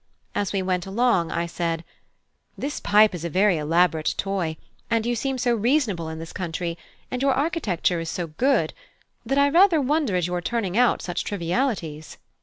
As 0.33 0.51
we 0.51 0.63
went, 0.63 0.87
I 0.87 1.45
said: 1.45 1.83
"This 2.57 2.79
pipe 2.79 3.13
is 3.13 3.23
a 3.23 3.29
very 3.29 3.57
elaborate 3.59 4.15
toy, 4.17 4.57
and 4.89 5.05
you 5.05 5.13
seem 5.15 5.37
so 5.37 5.53
reasonable 5.53 6.09
in 6.09 6.17
this 6.17 6.33
country, 6.33 6.75
and 7.11 7.21
your 7.21 7.35
architecture 7.35 7.99
is 7.99 8.09
so 8.09 8.25
good, 8.25 8.73
that 9.23 9.37
I 9.37 9.47
rather 9.49 9.79
wonder 9.79 10.15
at 10.15 10.25
your 10.25 10.41
turning 10.41 10.75
out 10.75 11.03
such 11.03 11.23
trivialities." 11.23 12.17